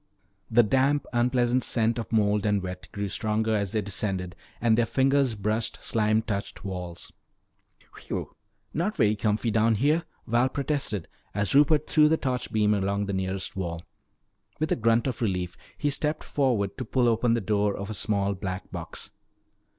The 0.49 0.63
damp, 0.63 1.05
unpleasant 1.13 1.63
scent 1.63 1.99
of 1.99 2.11
mold 2.11 2.43
and 2.43 2.63
wet 2.63 2.87
grew 2.91 3.07
stronger 3.07 3.55
as 3.55 3.71
they 3.71 3.83
descended, 3.83 4.35
and 4.59 4.75
their 4.75 4.87
fingers 4.87 5.35
brushed 5.35 5.79
slime 5.79 6.23
touched 6.23 6.65
walls. 6.65 7.13
"Phew! 7.95 8.35
Not 8.73 8.95
very 8.95 9.15
comfy 9.15 9.51
down 9.51 9.75
here," 9.75 10.03
Val 10.25 10.49
protested 10.49 11.07
as 11.35 11.53
Rupert 11.53 11.85
threw 11.87 12.09
the 12.09 12.17
torch 12.17 12.51
beam 12.51 12.73
along 12.73 13.05
the 13.05 13.13
nearest 13.13 13.55
wall. 13.55 13.83
With 14.59 14.71
a 14.71 14.75
grunt 14.75 15.05
of 15.05 15.21
relief 15.21 15.55
he 15.77 15.91
stepped 15.91 16.23
forward 16.23 16.79
to 16.79 16.83
pull 16.85 17.07
open 17.07 17.35
the 17.35 17.39
door 17.39 17.77
of 17.77 17.91
a 17.91 17.93
small 17.93 18.33
black 18.33 18.71
box. 18.71 19.11